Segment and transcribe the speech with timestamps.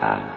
[0.00, 0.35] Ah.